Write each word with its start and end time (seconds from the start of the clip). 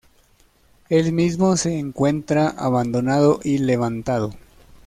El 0.89 1.11
mismo 1.13 1.55
se 1.57 1.77
encuentra 1.77 2.49
abandonado 2.49 3.39
y 3.43 3.59
levantado. 3.59 4.33